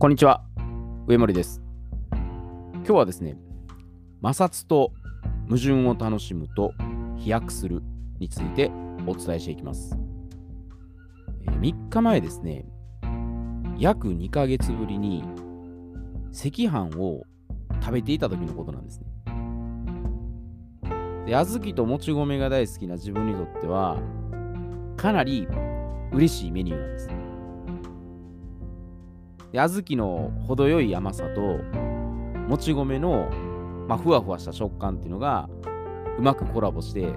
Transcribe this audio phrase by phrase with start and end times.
[0.00, 0.42] こんにちは、
[1.08, 1.60] 上森です。
[2.10, 3.36] 今日はですね、
[4.24, 4.94] 摩擦と
[5.44, 6.72] 矛盾を楽しむと
[7.18, 7.82] 飛躍する
[8.18, 8.70] について
[9.06, 9.94] お伝えしていきます。
[11.42, 12.64] えー3日前ですね、
[13.78, 15.22] 約2ヶ月ぶりに
[16.32, 17.24] 赤飯を
[17.82, 19.06] 食べていた時のことなんですね。
[21.26, 23.98] で、小豆ともち米が大好きな自分にとっては、
[24.96, 25.46] かなり
[26.10, 27.19] 嬉しいメニューなんです。
[29.52, 31.40] で小豆の程よい甘さと
[32.48, 33.30] もち米の、
[33.88, 35.48] まあ、ふわふわした食感っていうのが
[36.18, 37.14] うまくコラボして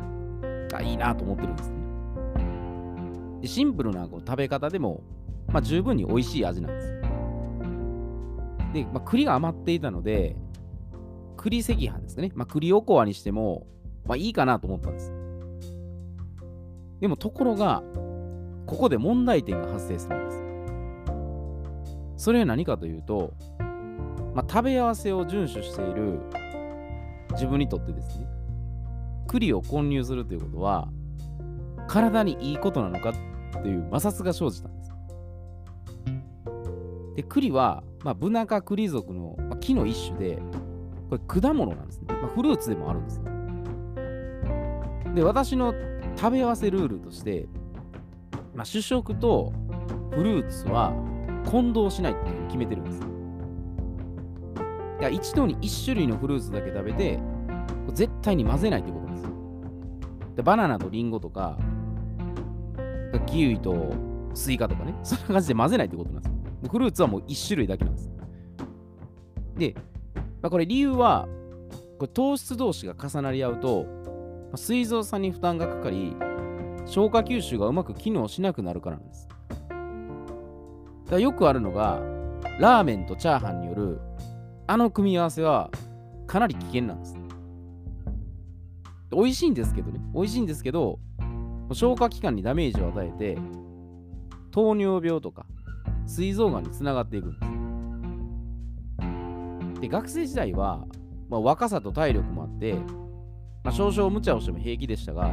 [0.73, 1.77] あいいなと思ってるんですね。
[3.41, 5.03] でシンプルなこう食べ方でも、
[5.47, 6.93] まあ、十分に美味しい味なんです。
[8.73, 10.35] で、まあ、栗が余っていたので
[11.37, 13.67] 栗赤飯ですね、まあ、栗おこわにしても、
[14.05, 15.13] まあ、いいかなと思ったんです。
[17.01, 17.83] でもところが
[18.65, 20.42] ここで問題点が発生するんです。
[22.23, 23.33] それは何かというと、
[24.33, 26.21] まあ、食べ合わせを遵守している
[27.31, 28.27] 自分にとってですね、
[29.27, 30.87] 栗を混入するということは、
[31.89, 33.13] 体にいいことなのかっ
[33.61, 34.93] ていう摩擦が生じたんです。
[37.17, 40.41] で、栗は、まあ、ブナ科栗属の、まあ、木の一種で、
[41.09, 42.05] これ果物なんですね。
[42.07, 43.25] まあ、フルーツでもあるんですよ。
[45.13, 45.73] で、私の
[46.15, 47.49] 食べ合わせルールとして、
[48.55, 49.51] まあ、主食と
[50.11, 50.93] フルーツは
[51.49, 52.99] 混同しないって決めてるんです。
[54.99, 57.19] いや一度に1種類のフルーツだけ食べて、
[57.93, 59.23] 絶対に混ぜないってことです。
[60.35, 61.57] でバナナとリンゴとか、
[63.33, 63.93] キウイと
[64.33, 66.69] スイカとかね、 そんな感じで混ぜないってことなんです。
[66.69, 68.11] フルーツはもう1種類だけなんです。
[69.57, 69.75] で、
[70.15, 71.27] まあ、これ理由は、
[71.99, 76.15] これ糖質同士が重なり合うと、まあ膵臓さんに負担がかかり、
[76.85, 79.27] 消化吸収がうまく機能しなくなるからなんです。
[81.09, 82.01] だよくあるのが、
[82.59, 83.99] ラーメンとチャーハンによる
[84.67, 85.71] あの組み合わせは
[86.27, 87.17] かなり危険なんです。
[89.11, 90.99] 美味しいんですけどね、美味しいんですけど、
[91.71, 93.37] 消化器官にダメージを与えて、
[94.51, 95.45] 糖尿病とか、
[96.05, 97.37] 膵臓がんにつながっていくんで
[99.75, 99.81] す。
[99.81, 100.85] で、学生時代は、
[101.29, 102.75] まあ、若さと体力もあって、
[103.63, 105.31] まあ、少々無茶をしても平気でしたが、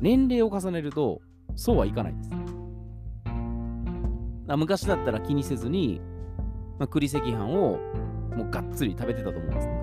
[0.00, 1.20] 年齢を重ねると、
[1.56, 2.30] そうはいかないです。
[4.50, 6.00] だ昔だったら気にせずに、
[6.80, 7.78] まあ、栗赤飯を
[8.36, 9.80] もうがっつり食べてたと思うんですね。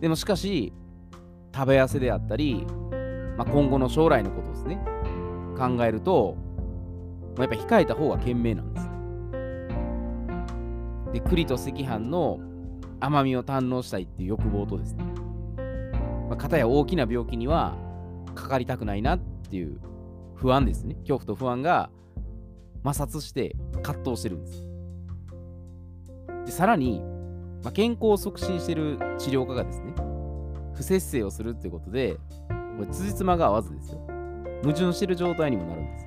[0.00, 0.72] でもしかし、
[1.54, 2.66] 食べ合わせであったり、
[3.36, 4.82] まあ、今後の将来のことですね、
[5.58, 6.36] 考えると、
[7.36, 8.88] まあ、やっぱ控えた方が賢明なんです。
[11.12, 12.40] で、栗と赤飯の
[13.00, 15.04] 甘みを堪能したいっていう欲望とですね、
[16.30, 17.76] まあ、片や大きな病気には
[18.34, 19.78] かかりたくないなっていう
[20.36, 20.94] 不安ですね。
[21.06, 21.90] 恐怖と不安が
[22.84, 24.68] 摩擦して葛藤してるんです。
[26.46, 27.00] でさらに、
[27.62, 29.94] まあ、健康を促進してる治療家がですね、
[30.74, 32.18] 不節制をするっていうことで、
[32.76, 34.00] これ、辻褄が合わずですよ。
[34.62, 36.06] 矛盾してる状態にもなるんです。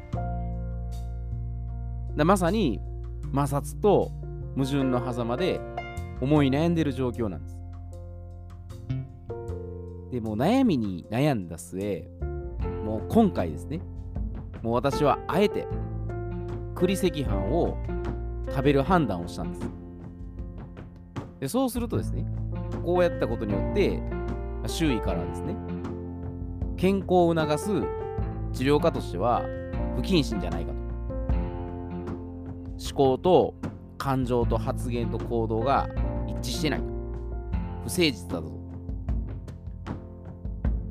[2.16, 2.80] だまさに、
[3.34, 4.12] 摩擦と
[4.56, 5.60] 矛盾の狭間で
[6.22, 7.58] 思い悩んでる状況なんです。
[10.12, 12.08] でも悩みに悩んだ末、
[12.86, 13.82] もう今回ですね、
[14.62, 15.68] もう私はあえて
[16.80, 17.76] 栗赤飯を
[18.50, 19.72] 食べる判断をしたんです。
[21.40, 22.26] でそうするとですね、
[22.86, 24.00] こうやったことによって、
[24.68, 25.56] 周囲からですね、
[26.78, 27.68] 健康を促す
[28.54, 29.42] 治療家としては
[29.96, 30.78] 不謹慎じゃないかと。
[32.80, 33.56] 思考と
[33.98, 35.90] 感情と発言と行動が
[36.28, 36.80] 一致してない。
[36.80, 36.84] 不
[37.86, 38.56] 誠実だと。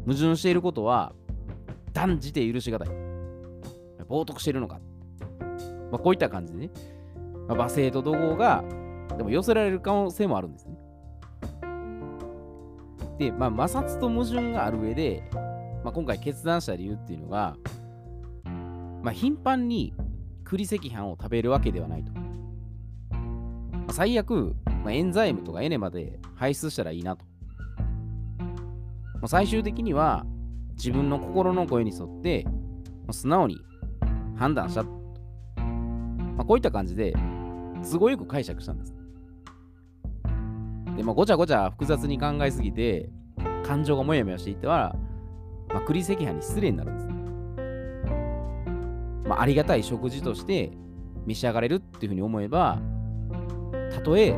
[0.05, 1.13] 矛盾していることは
[1.93, 2.89] 断じて許しがたい。
[4.09, 4.81] 冒涜しているのか。
[5.91, 6.71] まあ、こういった感じでね、
[7.49, 8.65] まあ、罵声と怒号が
[9.17, 10.77] でも寄せられる可能性もあるんですね。
[13.19, 15.23] で、まあ、摩擦と矛盾がある上で、
[15.85, 17.57] まあ、今回決断した理由っていうのが、
[19.03, 19.95] まあ、頻繁に
[20.45, 22.13] 栗赤飯を食べるわけではないと。
[22.13, 27.25] まあ、最悪、まあ、エンザイムとかエネマで排出したらいいなと。
[29.15, 30.27] まあ、最終的には
[30.75, 32.51] 自分の心の声に沿って、ま
[33.09, 33.57] あ、素直に
[34.37, 35.06] 判断したと。
[36.37, 37.15] まあ、こういった感じで、
[37.91, 38.95] 都合よく解釈したんです。
[40.97, 43.11] で、まあ、ごちゃごちゃ複雑に考えすぎて、
[43.65, 44.95] 感情がもやもやしていっては、
[45.69, 47.07] まあ、栗赤飯に失礼になるんです。
[49.29, 50.71] まあ、ありがたい食事として
[51.27, 52.81] 召し上がれるっていうふうに思えば、
[53.93, 54.35] たとえ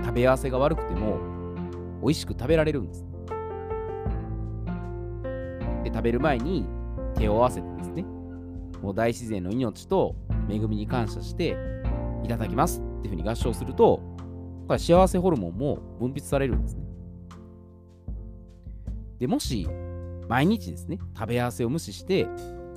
[0.00, 1.18] 食べ合わせが悪くても、
[2.02, 3.06] 美味しく食べられるんです。
[5.84, 6.66] で、食べる前に
[7.14, 8.04] 手を合わせてですね、
[8.82, 10.14] もう大自然の命と
[10.48, 11.56] 恵みに感謝して、
[12.24, 14.00] いただきますっていうふうに合唱すると、
[14.66, 16.82] これ幸せホルモンも分泌されるんですね。
[19.18, 19.68] で、もし、
[20.28, 22.26] 毎日ですね、食べ合わせを無視して、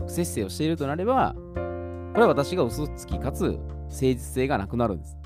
[0.06, 1.36] 不節制をしているとなれば、
[2.14, 5.18] これは私が嘘つきかつ誠実性がなくなるんです。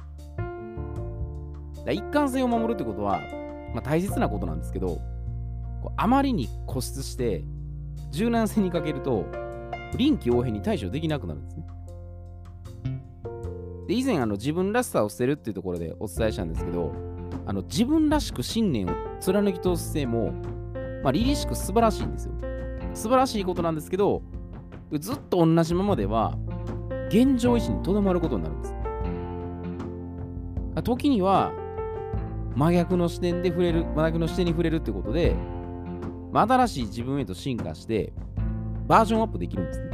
[1.85, 3.19] だ一貫性を守るってことは、
[3.73, 5.01] まあ、大切なことなんですけど、
[5.97, 7.43] あまりに固執して
[8.11, 9.25] 柔軟性に欠けると
[9.97, 11.65] 臨機応変に対処できなくなるんですね。
[13.87, 16.93] で以前あの自分らしさを捨てるっていうところでお伝えしたんですけど
[17.45, 20.31] あの自分らしく信念を貫き通す姿勢も、
[21.03, 22.33] まあ、凛々しく素晴らしいんですよ。
[22.93, 24.21] 素晴らしいことなんですけど
[24.91, 26.37] ずっと同じままでは
[27.09, 28.75] 現状維持にとどまることになるんです。
[30.83, 31.51] 時には
[32.55, 35.35] 真逆の視点で触れる、真逆の視点に触れるってことで、
[36.31, 38.13] まあ、新しい自分へと進化して、
[38.87, 39.92] バージョンアップできるんですね。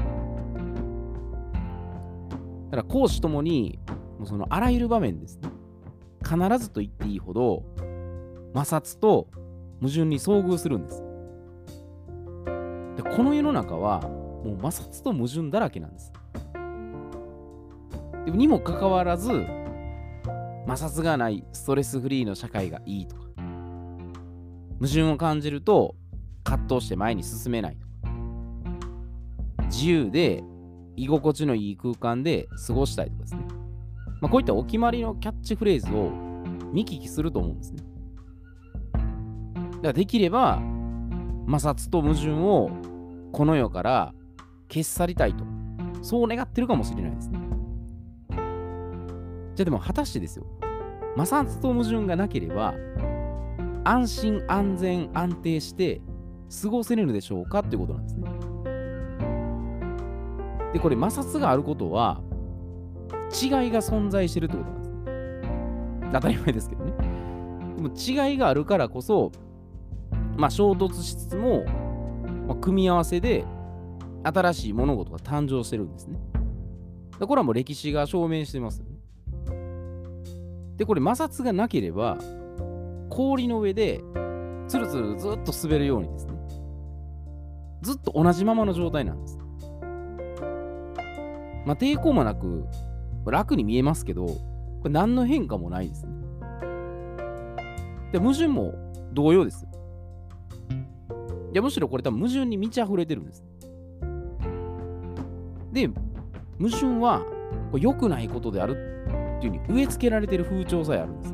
[2.71, 3.79] だから講師ともに、
[4.19, 5.49] もうそのあらゆる場面ですね。
[6.23, 7.63] 必ずと言っていいほど、
[8.53, 9.27] 摩擦と
[9.79, 11.03] 矛盾に遭遇するんです。
[12.97, 16.13] でこの世の中は、もう摩擦と矛盾だらけなんです。
[18.25, 19.29] でにもかかわらず、
[20.67, 23.21] 摩擦がないストレスフリーの社会がいいとか、
[24.75, 25.95] 矛盾を感じると
[26.43, 30.43] 葛藤して前に進めないとか、自由で
[31.03, 33.41] 居心地のいい空間で過ごしたいとかですね。
[34.21, 36.11] まあ、こういったお決まりのキャッチフレーズを
[36.73, 37.83] 見聞きすると思うんですね。
[38.93, 39.07] だか
[39.83, 40.61] らできれば
[41.47, 42.69] 摩擦と矛盾を
[43.31, 44.13] この世から
[44.67, 45.45] 消し去りたいと、
[46.01, 47.39] そう願ってるかもしれないですね。
[49.55, 50.45] じゃあでも果たしてですよ、
[51.17, 52.75] 摩擦と矛盾がなければ、
[53.83, 56.01] 安心安全安定して
[56.61, 58.29] 過ごせるのでしょうかっていうことなんですね。
[60.73, 62.21] で、これ摩擦があることは、
[63.41, 66.11] 違いが存在してるってことなんですね。
[66.13, 66.93] 当たり前ですけどね。
[67.75, 69.31] でも違いがあるからこそ、
[70.37, 71.65] まあ衝突しつつも、
[72.47, 73.45] まあ、組み合わせで
[74.23, 76.17] 新しい物事が誕生してるんですね。
[77.19, 78.99] でこれはもう歴史が証明してますよね。
[80.77, 82.17] で、これ摩擦がなければ、
[83.09, 84.01] 氷の上で
[84.67, 86.33] つるつるずっと滑るようにですね、
[87.81, 89.38] ずっと同じままの状態なんです。
[91.65, 92.65] まあ、抵抗もなく、
[93.25, 94.35] 楽に見えますけど、こ
[94.85, 96.13] れ何の変化もないですね。
[98.11, 98.73] で、矛盾も
[99.13, 99.67] 同様です。
[101.51, 103.43] いや、むしろこれ多分矛盾に満ち溢れてるんです。
[105.71, 105.87] で、
[106.57, 107.23] 矛盾は
[107.73, 108.71] 良くないことである
[109.37, 111.33] っていうふうに植え付けられてる風潮さえあるんです。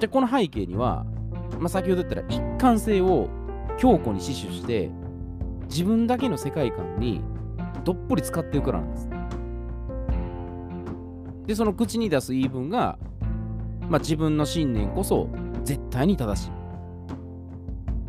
[0.00, 1.04] じゃあこの背景には、
[1.58, 3.28] まあ、先ほど言ったら一貫性を
[3.78, 4.90] 強固に死守して
[5.68, 7.20] 自分だけの世界観に
[7.88, 9.08] どっぷり使ってるからなんです。
[11.46, 12.98] で、その口に出す言い分が、
[13.88, 15.30] まあ、自分の信念こそ
[15.64, 16.50] 絶対に正しい。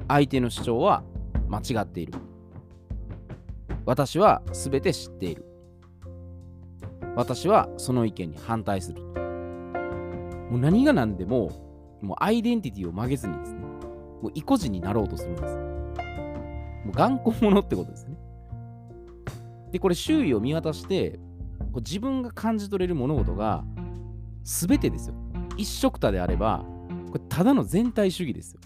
[0.10, 1.06] 相手の主張は
[1.48, 2.14] 間違っている。
[3.86, 5.46] 私は全て知っている。
[7.16, 9.02] 私はその意見に反対する。
[9.02, 13.60] もう何が何でも、もうアイデンティティを曲げずにですね、
[14.22, 15.56] もう意固地になろうとするんです。
[15.56, 18.09] もう頑固者ってことです。
[19.72, 21.20] で、これ周囲を見渡して、
[21.72, 23.64] こう自分が感じ取れる物事が
[24.44, 25.16] 全てですよ。
[25.58, 26.66] 一色多であれば、
[27.12, 28.62] これただの全体主義ですよ。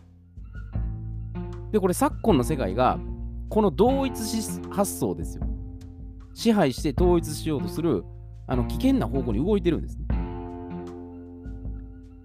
[1.71, 2.99] で、これ昨今の世界が、
[3.49, 4.13] この同一
[4.71, 5.45] 発想ですよ。
[6.33, 8.03] 支配して統一しようとする、
[8.47, 10.05] あの危険な方向に動いてるんですね。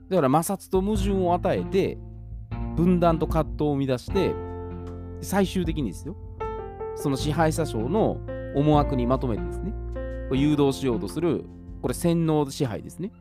[0.09, 1.99] だから摩擦と矛盾を与えて、
[2.77, 4.35] 分断と葛藤を生み出して、
[5.21, 6.17] 最終的にですよ、
[6.95, 8.19] その支配者層の
[8.55, 9.73] 思惑にまとめてですね、
[10.33, 11.45] 誘導しようとする、
[11.83, 13.13] これ洗脳支配ですね。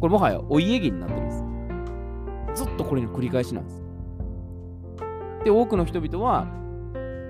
[0.00, 2.64] これもはやお家芸になってるんです。
[2.64, 3.82] ずっとこれの繰り返しなんです。
[5.44, 6.46] で、多くの人々は、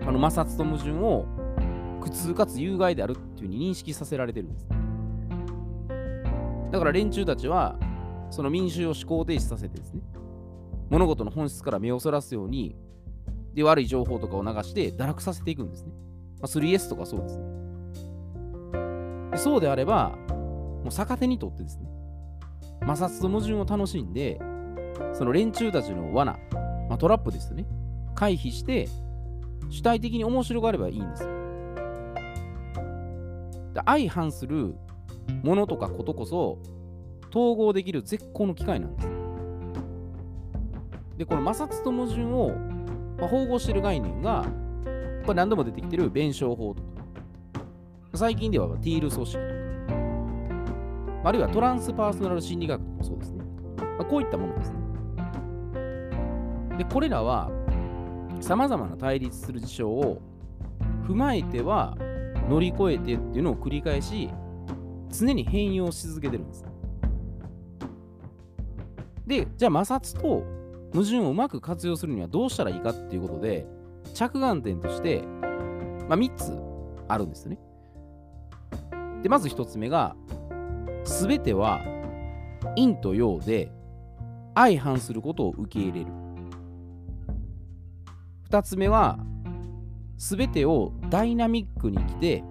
[0.07, 1.27] あの摩擦と矛盾を
[2.01, 4.69] 苦痛かつ有害であるっていうふうに認識させられてるんです。
[6.71, 7.79] だから連中たちは、
[8.31, 10.03] その民衆を思考停止させてですね、
[10.91, 12.77] 物事の本質から目をそらすように、
[13.55, 15.93] で、悪い情報とかを流して堕落させていくんですね。
[16.41, 17.45] まあ、3S とかそうですね。
[19.37, 21.89] そうであれば、もう逆手にとってですね、
[22.81, 24.41] 摩擦と矛盾を楽しんで、
[25.15, 26.39] その連中たちの罠、
[26.89, 27.67] まあ、トラップですよね、
[28.15, 28.89] 回避して、
[29.71, 31.29] 主体的に面白がればいいんですよ。
[33.85, 34.75] 相反する
[35.43, 36.59] ものとかことこそ
[37.31, 39.09] 統合できる絶好の機会なんです。
[41.19, 42.51] で、この摩擦と矛盾を、
[43.19, 44.47] まあ、縫合している概念が、
[45.29, 46.89] これ何度も出てきてる弁証法とか、
[48.15, 49.41] 最近ではティール組織と
[49.93, 53.45] か、あるいはトランスパーソナル心理学もそうですね。
[53.77, 54.79] まあ、こういったものですね。
[56.79, 57.51] で、これらは、
[58.41, 60.23] さまざまな対立する事象を
[61.07, 61.99] 踏まえては
[62.49, 64.31] 乗り越えてっていうのを繰り返し、
[65.11, 66.65] 常に変容し続けてるんです。
[69.27, 70.43] で、じゃあ摩擦と
[70.95, 73.67] 矛盾をうまく活用するにはどうしたらいいかっていうことで、
[74.15, 75.23] 着眼点として、
[76.09, 76.57] まあ、3つ
[77.09, 77.59] あるんですね。
[79.23, 80.17] で、まず1つ目が、
[81.05, 81.81] すべては
[82.77, 83.73] 陰と陽で
[84.55, 86.13] 相反することを受け入れる。
[88.51, 89.19] 2つ目は、
[90.17, 92.45] すべてをダイナミックに来て、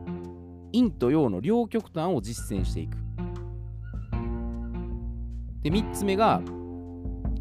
[0.74, 2.98] 陰と陽の両極端を実践していく。
[5.62, 6.42] で、3つ目が、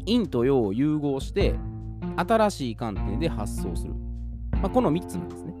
[0.05, 1.55] 陰と陽を融合して、
[2.15, 3.93] 新しい観点で発想する。
[4.61, 5.53] まあ、この3つなんですね。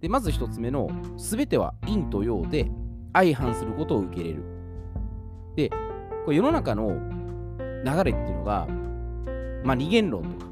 [0.00, 2.70] で、まず1つ目の、すべては陰と陽で
[3.12, 4.44] 相反することを受け入れる。
[5.56, 5.68] で、
[6.24, 6.94] これ世の中の
[7.84, 8.66] 流れっていうのが、
[9.64, 10.50] まあ、二元論とか、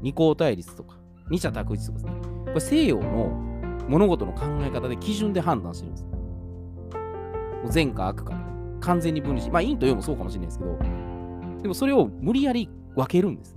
[0.00, 0.96] 二項対立とか、
[1.30, 2.12] 二者択一とかですね。
[2.46, 3.28] これ西洋の
[3.88, 6.04] 物事の考え方で基準で判断してるんです。
[6.04, 8.34] もう善か悪か、
[8.80, 10.78] 完全に分離し、まあ陰と陽もそうかもしれないですけど、
[11.62, 13.56] でもそれを無理やり分けるんです。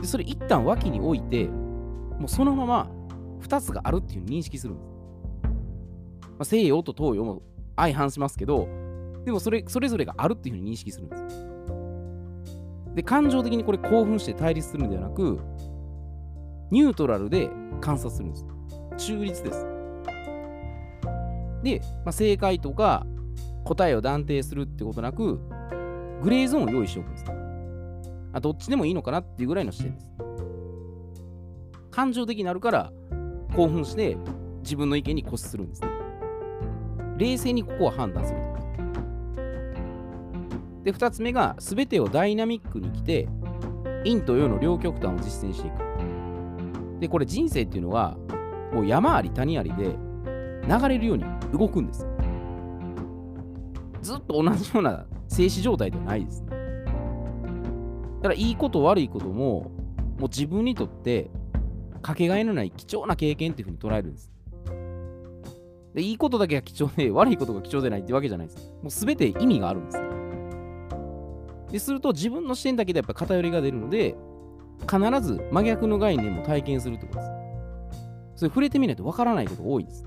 [0.00, 2.90] でそれ一旦脇に置いて、もうそのまま
[3.42, 4.90] 2つがあるっていう認識するんです。
[5.42, 5.48] ま
[6.40, 7.42] あ、西洋と東洋も
[7.76, 8.68] 相反しますけど、
[9.24, 11.50] でもそれそれぞれがあるっていうふうに認識するんです。
[12.94, 15.38] で、感情的にこれ興奮して対立するのではなく、
[16.70, 18.46] ニュートラルで観察するんです。
[18.98, 19.66] 中立です。
[21.62, 23.06] で、まあ、正解とか
[23.64, 25.38] 答えを断定するってことなく、
[26.22, 27.24] グレーゾーンを用意しておくんです。
[28.32, 30.06] あどっちでもいいのかなっていうぐらいの視点です。
[31.90, 32.92] 感情的になるから
[33.54, 34.16] 興奮して
[34.62, 35.88] 自分の意見に固執するんですね。
[37.16, 38.40] 冷静にここは判断する。
[40.84, 43.28] で、2つ目が、すべてをダイナミックに来て、
[44.04, 47.00] 陰と陽の両極端を実践していく。
[47.00, 48.16] で、これ人生っていうのは、
[48.72, 49.96] もう山あり谷ありで、
[50.66, 52.06] 流れるように動くんです。
[54.00, 56.42] ずっと同じような静止状態ではないです。
[56.42, 56.59] ね
[58.22, 59.70] だからいいこと悪いことも、
[60.18, 61.30] もう自分にとって
[62.02, 64.30] かけがえのない貴重な経験っていうふうに捉えるんです。
[65.94, 68.72] で、いいことだけが貴重で、 悪いことが貴重でないってわけじゃないです。
[68.82, 70.02] もう全て意味があるんです。
[71.72, 74.16] ですると自分の視点だけでやっぱ偏りが出るので、
[74.80, 77.30] 必ず真逆の概念も体験するってことです。
[78.36, 80.06] それ触れてみないとわからないことが多いんです。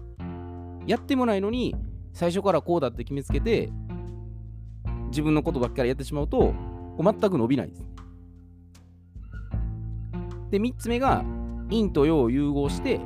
[0.88, 1.75] やってもないのに、
[2.12, 3.72] 最初からこうだって決めつけて、
[5.10, 6.53] 自分のことばっかりやってしまうと、
[7.00, 7.92] 全く伸びないです。
[10.53, 11.25] で、3つ目が、
[11.72, 13.00] 陰と陽を融合して、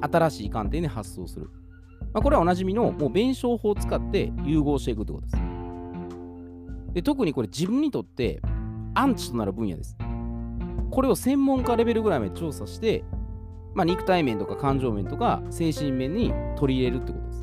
[0.00, 1.48] 新しい観点で発想する。
[2.12, 5.36] まあ、これはおなじみのもう弁証法を使って融合していくってことです。
[6.94, 8.40] で特にこれ自分にとって
[8.94, 9.96] アンチとなる分野です。
[10.90, 13.04] これを専門家レベルぐらいまで調査して、
[13.74, 17.42] まあ、肉体面とか感情面とか精神面に取り入れるってことです。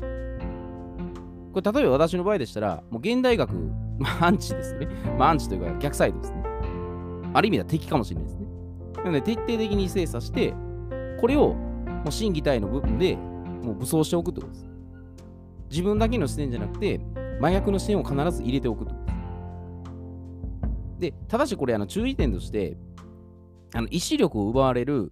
[1.54, 3.54] これ例えば私の場合でしたら、もう現代学、
[3.98, 4.86] まあ、アンチですね。
[5.18, 6.42] まあ、アンチというか逆サイドですね。
[7.32, 8.45] ある意味では敵かもしれないですね。
[9.06, 10.52] なので徹底的に精査して、
[11.20, 14.68] これをもう心技体の部分でもう武装しておくってことです。
[15.70, 17.00] 自分だけの視点じゃなくて、
[17.40, 19.16] 麻薬の視点を必ず入れておくってことです。
[20.98, 22.76] で、ただしこれ、あの注意点として、
[23.74, 25.08] あの意志力を奪われる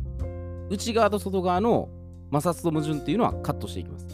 [0.71, 1.89] 内側と外側の
[2.33, 4.07] 摩擦と矛盾っていうのはカットしていきます。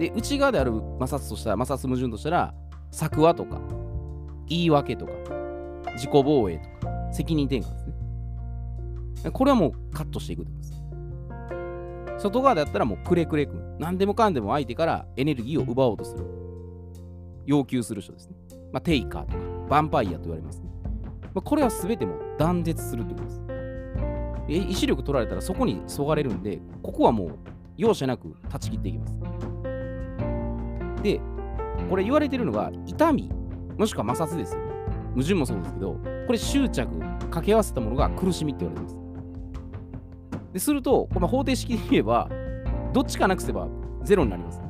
[0.00, 2.54] で、内側である摩擦としたら、摩擦矛盾としたら、
[2.90, 3.60] 作話とか、
[4.48, 5.12] 言い訳とか、
[5.92, 7.89] 自己防衛とか、責任転換ですね。
[9.32, 10.66] これはもうカットしていくってことで
[12.18, 12.22] す。
[12.22, 13.78] 外側であったらもうくれくれくん。
[13.78, 16.24] 何でもかんでも相手からエネルギーを奪おうとする。
[17.46, 18.36] 要求する人ですね。
[18.72, 20.70] まあ、テイカーとか、ヴァンパイアと言われますね。
[21.22, 23.40] まあ、これは全ても断絶するということです。
[24.70, 27.38] 意志力取られたらそこにそがれるんで、ここはもう
[27.76, 29.14] 容赦なく断ち切っていきます。
[31.02, 31.20] で、
[31.88, 33.30] これ言われてるのが、痛み、
[33.78, 34.70] もしくは摩擦ですよね。
[35.12, 35.94] 矛盾もそうですけど、
[36.26, 38.99] これ執着、掛け合わせたものが苦しみって言われてます。
[40.52, 42.28] ですると、この方程式で言えば、
[42.92, 43.68] どっちかなくせば
[44.02, 44.60] ゼロになります。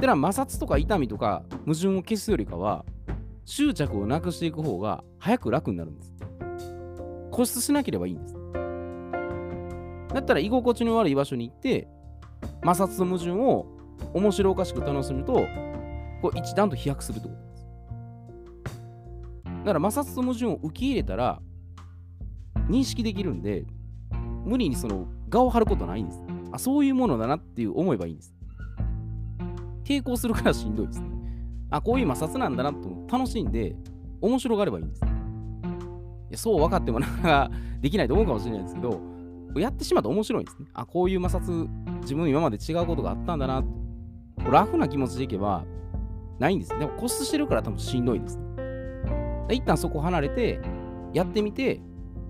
[0.00, 2.84] でな、摩擦とか痛みとか矛盾を消すよりかは、
[3.44, 6.14] 執着をなくしていく方が早く楽になるんです。
[7.30, 8.36] 固執しなければいいんです。
[10.14, 11.88] だったら居心地の悪い場所に行って、
[12.64, 13.66] 摩擦と矛盾を
[14.14, 15.46] 面白おかしく楽しむと、
[16.22, 17.66] こう一段と飛躍するってことです。
[19.44, 21.40] だから摩擦と矛盾を受け入れたら、
[22.68, 23.64] 認識できるんで、
[24.50, 26.20] 無理にその、我を張ることないんです。
[26.50, 28.34] あ、そういうものだなっていう思えばいいんです。
[29.84, 31.08] 抵抗するからしんどいですね。
[31.70, 33.76] あ、こういう摩擦なんだなと楽しんで、
[34.20, 35.02] 面白がればいいんです。
[35.04, 39.00] いやそう分かってもなかなかできないと思うかもしれないですけど、
[39.54, 40.66] やってしまうと面白いんですね。
[40.74, 41.68] あ、こういう摩擦、
[42.00, 43.62] 自分今まで違うことがあったんだな。
[44.50, 45.64] ラフな気持ちでいけば、
[46.40, 46.76] ないんです。
[46.76, 48.44] でも固執してるから多分しんどいです、ね。
[49.52, 50.60] 一旦そこ離れて、
[51.12, 51.80] やってみて、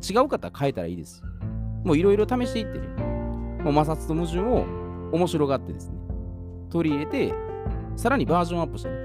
[0.08, 1.22] 違う方変えたらいいです。
[1.84, 2.86] もういろいろ試していってね、
[3.62, 4.64] もう摩擦と矛盾を
[5.12, 5.94] 面白がってですね、
[6.70, 7.34] 取り入れて、
[7.96, 8.96] さらにバージョンアップしてね、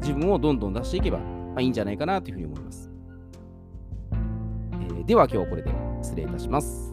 [0.00, 2.90] 自分をどんどん出していけば、まあ、いいんじゃないかなというふうに思います。
[4.12, 5.70] えー、では今日はこれで
[6.02, 6.91] 失礼いたします。